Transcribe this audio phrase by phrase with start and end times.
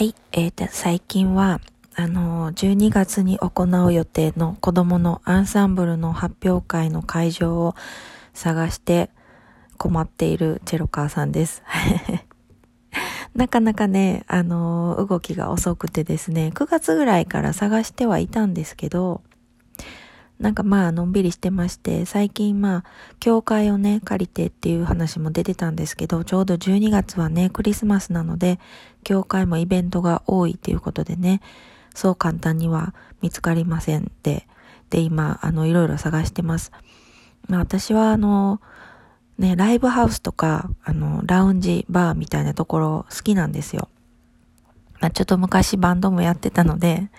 [0.00, 1.60] はい、えー、最近は、
[1.94, 7.74] あの、12月に行う予定の子供のアンサンブルの発表会の会場を
[8.32, 9.10] 探して
[9.76, 11.62] 困っているチェロカーさんです。
[13.36, 19.20] なかなかね、あの、動きが遅くてですね、9月ぐらいから探してはいたんですけど、
[20.40, 22.84] なんかまあ、のんびりしてまして、最近まあ、
[23.20, 28.58] 教会をね、借りてっていう話も出てたんですけど、ちょうど12月はね、クリスマスなので、
[29.04, 31.42] 教会もイベントが多いっていうことでね、
[31.94, 34.46] そう簡単には見つかりませんで、
[34.88, 36.72] で、今、あの、いろいろ探してます。
[37.46, 38.62] まあ、私はあの、
[39.36, 43.90] ね、ライブハウスとか、あの、ラウンジ、バーみたいなところ好きなんですよ。
[45.00, 47.10] まあ、ちょっと昔バンドもやってたので、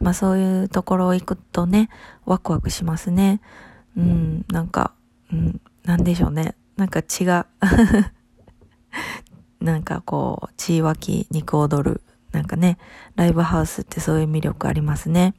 [0.00, 1.90] まあそういうところを行くとね、
[2.24, 3.40] ワクワクしますね。
[3.96, 4.92] うん、なんか、
[5.32, 6.54] うん、なんでしょうね。
[6.76, 7.46] なんか血が
[9.60, 12.02] なんかこう、血湧き肉踊る。
[12.32, 12.78] なんかね、
[13.16, 15.34] ライブハウスってそういう魅力ありますね。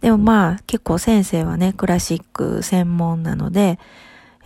[0.00, 3.78] でもまあ結構先生はね、クラシック専門なので、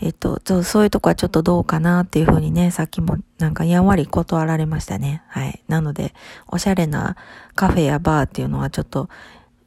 [0.01, 5.23] えっと、そういうとこはちょっとどうかなっていうふうにね、さっきもなんかやんわり断られましたね。
[5.29, 5.63] はい。
[5.69, 6.13] なので、
[6.49, 7.17] おしゃれな
[7.55, 9.09] カフェやバーっていうのはちょっと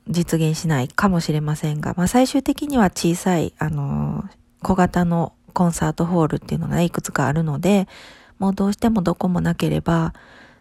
[0.08, 4.24] 実現しないかもしれませんが、まあ最終的には小さい、あの
[4.62, 7.88] 小型のコンサートホールっていうのがいくつかあるので、
[8.38, 10.14] もうどうしてもどこもなければ、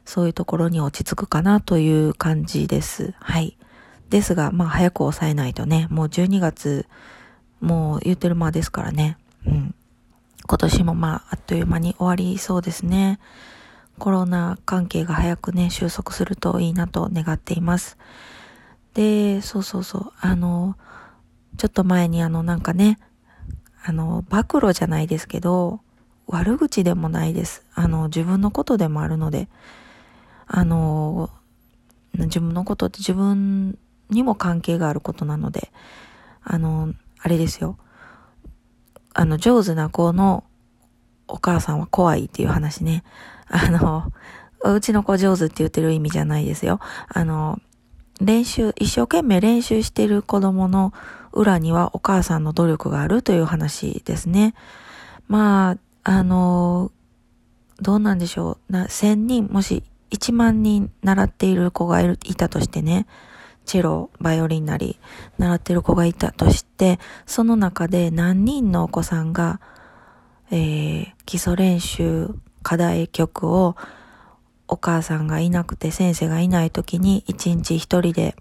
[0.07, 3.13] そういうところに落ち着くかなという感じです。
[3.21, 3.59] はい。
[4.09, 6.87] ですが、まあ早く抑えないとね、もう12月、
[7.61, 9.19] もう言ってる間ですからね。
[9.47, 9.75] うん。
[10.47, 13.19] 今年もまあ、あっという間に終わりそうですね。
[13.99, 17.99] コロナ関係が早くね、収束するといいなと願っています。
[18.95, 20.77] で、そうそうそう、あの、
[21.57, 22.99] ちょっと前にあのなんかね、
[23.85, 25.81] あの、暴露じゃないですけど、
[26.27, 27.65] 悪口でもないです。
[27.75, 29.49] あの、自分のことでもあるので、
[30.47, 31.31] あの、
[32.15, 33.79] 自分のことって自分
[34.11, 35.71] にも関係があることなので、
[36.43, 37.79] あの、あれですよ。
[39.19, 40.45] あの、上手な子の
[41.27, 43.03] お母さんは怖いっていう話ね。
[43.49, 44.13] あの、
[44.63, 46.79] うちの子上手って言ってる意味じゃないですよ。
[47.09, 47.59] あの、
[48.21, 50.93] 練習、一生懸命練習してる子供の
[51.33, 54.55] 裏にはお母さんの努力があるという話ですね。
[55.27, 55.73] ま
[56.05, 56.93] あ、あの、
[57.81, 58.73] どうなんでしょう。
[58.73, 63.09] な、千人、もし一万人習っている子がいたとしてね。
[63.69, 64.99] チェロ、バイオリンなり、
[65.37, 69.61] 習ってる子がいたとして、その中で何人のお子さんが、
[70.51, 72.31] えー、基礎練習、
[72.63, 73.77] 課題曲を
[74.69, 78.35] お母さんがいなくて先生がいない時に一日一人で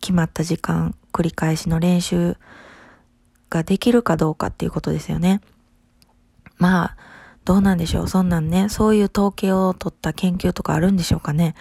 [0.00, 2.36] 決まった時間、繰り返しの練習
[3.50, 5.40] ができるかどうかっていうことですよね。
[6.58, 6.96] まあ、
[7.44, 8.08] どうなんでしょう。
[8.08, 11.56] そんなんね、そういう統計を取った研究とかあるんでしょうかね。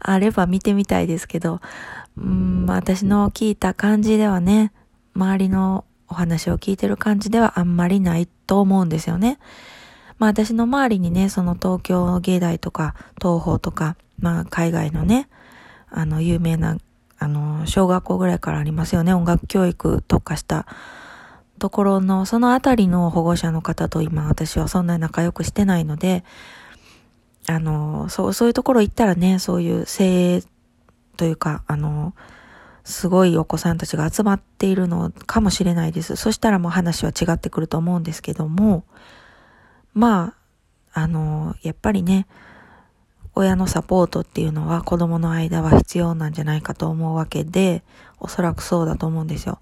[0.00, 1.60] あれば見てみたいですけど、
[2.16, 4.72] うん、私の聞いた感じではね、
[5.14, 9.38] 周りのお話を聞いてる感じではあんまりないと思うんですよね。
[10.18, 15.28] まあ私の周りにね、その東京芸大とか東宝とか、まあ海外のね、
[15.88, 16.76] あの有名な、
[17.18, 20.66] あの、小学校ぐらいからありますよね、音楽教育特化した
[21.58, 26.24] ところの、そのあたりの保護者の方と今私はそんなに仲良くしてないので、
[27.46, 30.46] あの、そう、そういうところ行ったらね、そういう精鋭
[31.16, 32.14] というか、あの、
[32.84, 36.16] すごいお子さんたちが集まっているのかもしれないです。
[36.16, 38.84] そしたらもう話は違ってくると思うんですけども、
[39.94, 40.34] ま
[40.92, 42.26] あ、あの、やっぱりね、
[43.34, 47.82] 親のサポートっていうのは子供の間は必要なんじゃないかと思うわけで、
[48.18, 49.60] おそらくそうだと思うんですよ。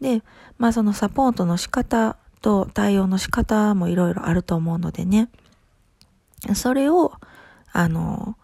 [0.00, 0.22] で、
[0.58, 5.28] まあそのサポートの仕方と対応の仕方もいろいろあると思うのでね、
[6.54, 7.12] それを、
[7.72, 8.36] あの、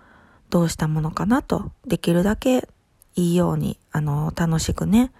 [0.50, 2.68] どうしたものかなと、できるだけ
[3.14, 5.12] いいように、あの、楽しくね、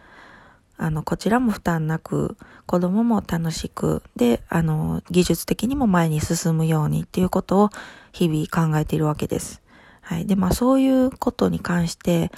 [0.76, 7.70] あの、こちらも負担なく、子供も楽しく、で、あの、技術的にも前に進むようにっていうことを
[8.12, 9.62] 日々考えているわけです。
[10.00, 10.26] はい。
[10.26, 12.32] で、まあそういうことに関して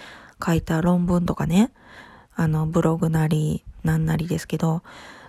[0.44, 1.72] 書いた論文とかね、
[2.34, 4.82] あの、ブログなり、なんなりですけど、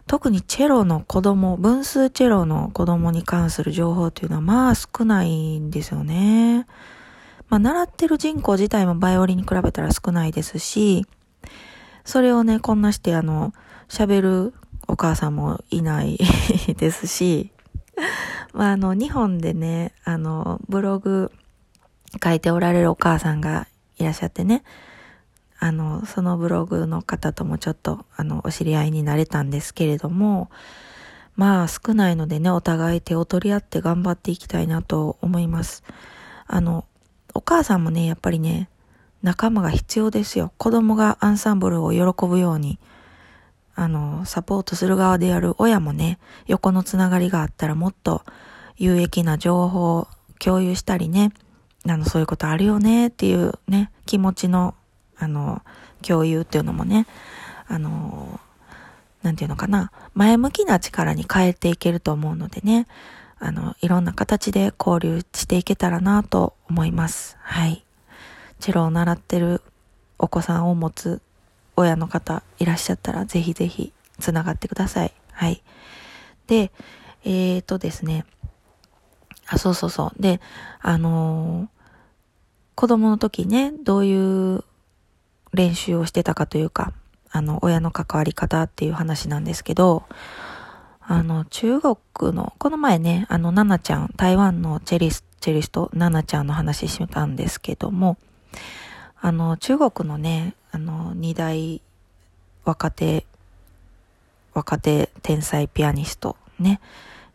[0.07, 6.67] 特にチェロの子供、分数チェロの子供に関する情報っていうのはまあ少ないんですよね。
[7.49, 11.05] まあ習ってる人口自体もバイオリンに比べたら少ないですし、
[12.03, 13.53] それをね、こんなしてあの、
[13.89, 14.53] 喋る
[14.87, 16.19] お母さんもいない
[16.77, 17.51] ですし、
[18.53, 21.31] まああの、日本でね、あの、ブログ
[22.23, 23.67] 書いておられるお母さんが
[23.97, 24.63] いらっしゃってね、
[25.65, 30.51] あの、そのブログの方ともちょっと、あの、お知り合いになれたんですけれども、
[31.35, 35.83] まあ少ないのでね、お互い手を取り合って頑張っていきたいなと思います。
[36.45, 36.85] あの、
[37.33, 38.69] お母さんもね、やっぱりね、
[39.23, 40.53] 仲間が必要ですよ。
[40.59, 42.77] 子供がアンサンブルを喜ぶように、
[43.73, 48.21] あの、サポートする側でやる親もね、横のつながりがあったらもっと
[48.77, 50.07] 有益な情報を
[50.37, 51.31] 共有したりね、
[51.87, 54.75] あの、そういうことあるよねっていうね、気持ちの、
[55.17, 55.61] あの、
[56.01, 57.07] 共有っていうのもね、
[57.67, 58.39] あの、
[59.23, 62.87] なんていうのかな、前向きな力に変えていけると思うのでね、
[63.39, 67.37] あの、いろんな形で交流していけたらなと思います。
[67.41, 67.85] はい。
[68.59, 69.61] チェロを習ってる
[70.17, 71.21] お子さんを持つ
[71.75, 75.13] 親の方いらっしゃったら、ぜひぜひつながってください。
[75.31, 75.61] はい。
[76.47, 76.71] で、
[77.23, 78.25] えーとですね、
[79.47, 80.21] あ、そうそうそう。
[80.21, 80.39] で、
[80.81, 81.67] あのー、
[82.75, 84.63] 子供の時ね、どういう
[85.55, 86.93] 練習をしてたかというか、
[87.31, 90.03] あの、親の関わり方っていう話なんですけど、
[91.01, 91.95] あの、中国
[92.33, 98.17] の、この前ね、あの、ナナちゃん、台湾のチェリス、チェリスト、ナナちゃんの話したんですけども、
[99.21, 101.81] あの、中国のね、あの、二大
[102.63, 103.25] 若手、
[104.53, 106.79] 若手天才ピアニスト、ね、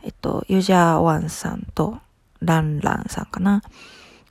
[0.02, 1.98] えっと、ユジャーワンさんと
[2.40, 3.62] ランランさんかな。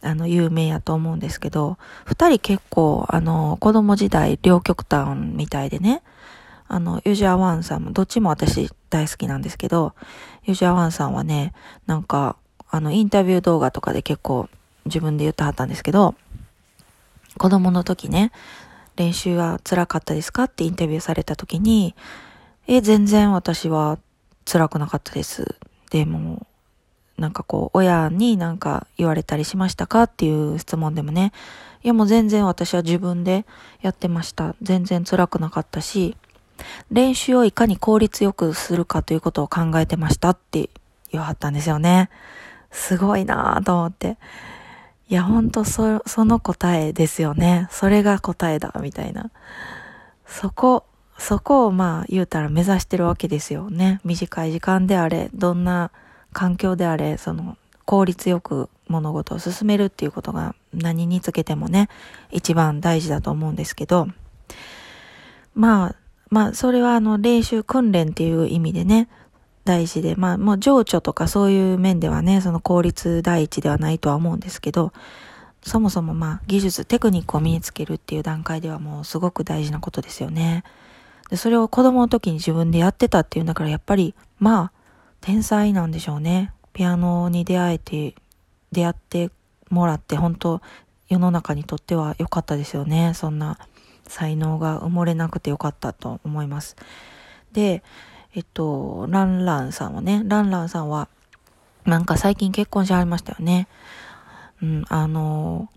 [0.01, 6.01] あの、有名やと思うんですけど、二人結構、あの、子供時代両極端みたいでね、
[6.67, 9.93] あの、ユージャーワンさんも、どっちも私大好きなんですけど、
[10.45, 11.53] ユージャーワンさんはね、
[11.87, 12.37] なんか、
[12.69, 14.47] あの、インタビュー動画とかで結構
[14.85, 16.15] 自分で言ってはったんですけど、
[17.37, 18.31] 子供の時ね、
[18.95, 21.95] 練習は辛かったですかってインタビューされた時に、
[22.67, 23.97] え、全然私は
[24.45, 25.55] 辛くなかったです。
[25.89, 26.45] でも、
[27.19, 31.31] なんかこう、親になんか言われたりしましたかっていう質問でもね、
[31.83, 33.45] いやもう全然私は自分で
[33.81, 34.55] やってました。
[34.61, 36.17] 全然辛くなかったし、
[36.91, 40.69] 練習をいかに効率よくするかということを考えてましたって
[41.11, 42.09] 言わはったんですよね。
[42.71, 44.17] すごいなぁと思って。
[45.07, 47.67] いや、ほんとそ、その答えですよね。
[47.71, 49.31] それが答えだ、みたいな。
[50.25, 50.85] そこ、
[51.17, 53.99] そこをまあ言うたら目指してるわけですよね。
[54.03, 55.91] 短い時間であれ、どんな
[56.33, 61.89] 環境であれ、その効率よく物事を進めるっていうことが何につけてもね、
[62.31, 64.07] 一番大事だと思うんですけど、
[65.55, 65.95] まあ、
[66.29, 69.09] まあ、それはあの、練習訓練っていう意味でね、
[69.65, 74.93] 大事で、まあ、もう情緒とかそういう面ではね、その効率第一ではないとは思うんですけど、
[75.61, 80.63] そもそもまあ、技術、テクニックを身につけるっていう段階ではもうすごく大事なことですよね。
[81.29, 84.78] で、それを子供の時に自分でやってたっていうんだから、やっぱり、まあ、
[85.21, 86.53] 天才なんでしょうね。
[86.73, 88.15] ピアノに出会えて、
[88.71, 89.31] 出会って
[89.69, 90.61] もらって、本当
[91.09, 93.13] 世の中にとっては良かったですよね。
[93.15, 93.57] そんな
[94.07, 96.75] 才能が埋もれなくてよかったと思います。
[97.51, 97.83] で、
[98.35, 101.09] えっと、ランランさんはね、ランランさんは、
[101.85, 103.67] なんか最近結婚しはりましたよね。
[104.61, 105.69] うん、あの、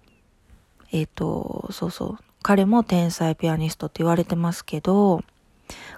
[0.93, 2.19] えっと、そうそう。
[2.43, 5.23] 彼も天才ピアニストって言われてますけど、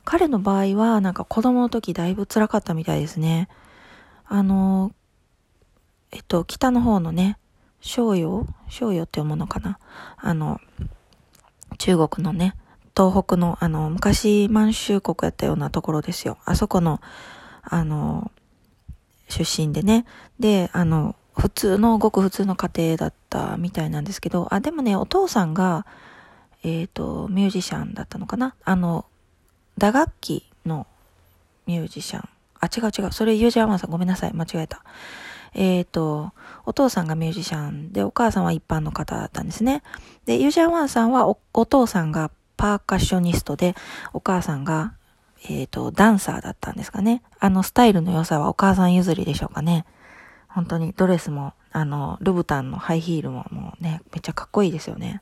[0.05, 3.49] 彼の場合はなんか子供の時だいぶ辛かったみたいですね。
[4.27, 4.93] あの、
[6.12, 7.39] えっと、北の方のね、
[7.81, 9.79] 商用商用って読むのかな
[10.17, 10.61] あの、
[11.79, 12.55] 中国のね、
[12.97, 16.39] 東北の、あの、昔満州国やったようなところですよ。
[16.45, 17.00] あそこの、
[17.62, 18.31] あの、
[19.29, 20.07] 出身でね。
[20.39, 25.87] で、あの、普通の、ごく普通の家庭だったみたいなんですけど、あ、でもね、お父さんが、
[26.62, 29.07] えっ、ー、と、ミュージシャンだったのかなあの、
[29.78, 30.87] 打楽器の
[31.66, 32.28] ミュージシャン。
[32.61, 33.12] あ、違う違う。
[33.12, 34.33] それユージャーマンさんごめんなさい。
[34.33, 34.83] 間違えた。
[35.54, 36.33] えっ、ー、と、
[36.66, 39.83] お父さんがミュージシャンで、お母さんは一般の方だったんですね。
[40.26, 43.75] で、ユージャーワンさんはおお父さんがパーカッショニストで、
[44.12, 44.95] お母さんが、
[45.49, 47.23] えっ、ー、と、ダンサーだったんですかね。
[47.38, 49.85] あの、スタイルの良さはお母さん譲りでしょうかね。
[50.49, 55.21] 本当にドレスも、あの、ルブタンのハイヒールももうね、めっちゃかっこいいですよね。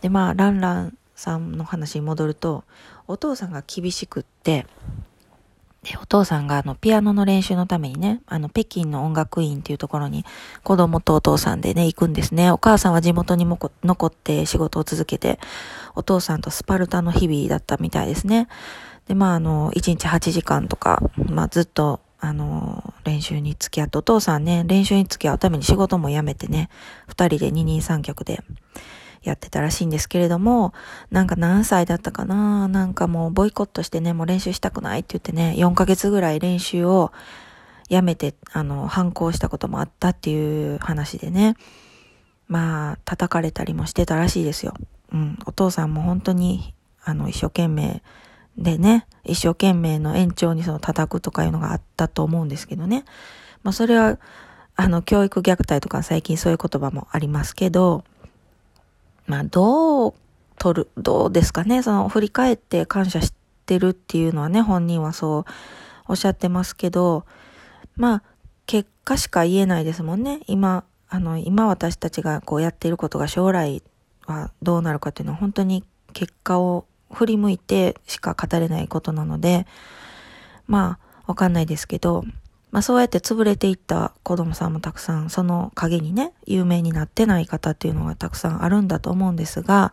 [0.00, 2.64] で、まあ、ランランさんの話に戻ると、
[3.08, 4.66] お父さんが厳しくって、
[5.82, 10.24] で、お父さんがあの、ピアノの練習のためにね、あの、北京の音楽院っていうところに
[10.62, 12.52] 子供とお父さんでね、行くんですね。
[12.52, 15.40] お母さんは地元にも残って仕事を続けて、
[15.96, 18.46] お父さんとスパルタの日々だったみたいですね。
[19.08, 26.70] で、まあ、あの、1日8時間とか、まあ、ずっと、あの、練習に付き合って、お父さんね、練習に付き合うために仕事も辞めてね、
[27.08, 28.42] 二人で二人三脚で、
[29.28, 30.72] やってたらしいんですけれども、
[31.10, 37.12] なんか何歳だったかななんかもうボイコットしてね、もう練習したくないって言ってね、4ヶ月ぐらい練習を
[37.88, 41.56] やめて、あの、反抗したこともあったっていう話でね、
[42.46, 44.74] まあ、叩かれたりもしてたらしいですよ。
[45.12, 48.02] うん、お父さんも本当に、あの、一生懸命
[48.58, 53.04] でね、一生懸命の延長にその叩くとかいうのがあったと思うんですけどね。
[53.62, 54.18] まあ、それは、
[54.76, 58.04] あの、教育虐待とか最近そういう言葉もありますけど、
[59.28, 60.14] まあ、どう
[60.58, 63.32] 取る、どうですかね、その振り返って感謝し
[63.66, 65.44] てるっていうのはね、本人はそう
[66.08, 67.24] おっしゃってますけど、
[67.94, 68.22] まあ、
[68.66, 70.40] 結果しか言えないですもんね。
[70.46, 73.82] 今、あの、今私たちがこうやっていることが将来
[74.26, 79.66] はどうなるかっていうのは本当に結果を振り向いてしか語れないことなので、
[80.66, 82.24] まあ、わかんないですけど、
[82.70, 89.92] まあそうやって潰れていった子供さんもたくさん、その陰にね、有名になってない方っていうのがたくさんあるんだと思うんですが、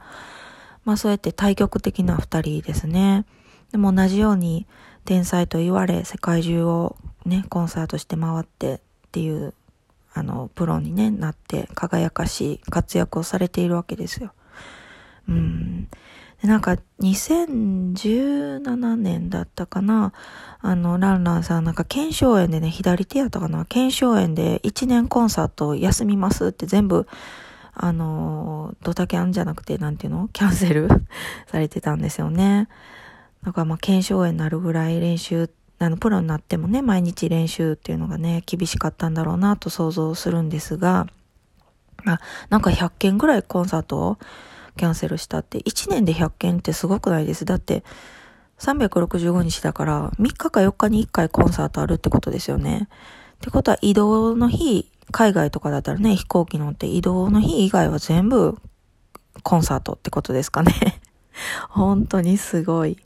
[0.83, 3.25] まあそうやって対極的な二人ですね。
[3.71, 4.67] でも同じように
[5.05, 8.79] 天才と言われ、世界中をね、コンサートして回ってっ
[9.11, 9.53] ていう、
[10.13, 14.31] あの、プロにね、なって輝かしい活躍をされているわけですよ。
[15.27, 15.87] うん。
[16.41, 20.13] でなんか2017年だったかな。
[20.59, 23.65] あの、ランランさんなんか腱鞘炎でね、左手やったかな。
[23.65, 27.07] 腱鞘炎で1年コンサート休みますって全部
[27.77, 30.29] あの、ドタキャンじゃなくて、なんていうの？
[30.29, 30.87] キャンセル
[31.47, 32.69] されてたんですよね。
[33.43, 35.49] だからまあ、検証炎になるぐらい練習、
[35.79, 41.07] あの、プロになってもね、毎日練習っていうのがね、厳しかったんだろうなと想像するんですが、
[42.05, 44.17] あ、なんか100件ぐらいコンサートを
[44.75, 47.45] キャンセルしたって、1年で100件ってすごくないです。
[47.45, 47.83] だって、
[48.59, 52.87] 365日だから、3日か4日に1回コンサートあるってことですよね。
[53.35, 58.57] ってことは移動の日、海外とかだったらね、飛行機乗って移動の日以外は全部
[59.43, 61.01] コンサートってことですかね。
[61.69, 62.97] 本当にすごい。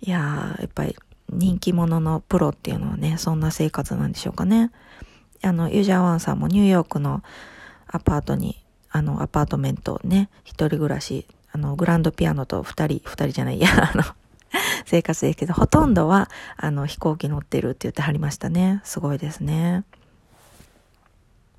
[0.00, 0.96] いやー、やっぱり
[1.30, 4.70] 人気者のプロっていうのはね、そんな生活なんでしょうかね。
[5.42, 7.22] あの、ユージャーワンさんもニューヨークの
[7.86, 14.04] アパートに、あの、アパートメントね、一人暮らし、あの、グランドピアノと二人、二人じゃない、いや、 あの、
[14.86, 18.80] 生活ですけど、ほとんどは、あの、飛行機乗ってるって言ってはりましたね。
[18.84, 19.84] すごいですね。